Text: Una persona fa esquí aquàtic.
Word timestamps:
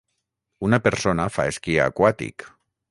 Una 0.69 0.79
persona 0.87 1.29
fa 1.37 1.47
esquí 1.53 1.77
aquàtic. 1.87 2.49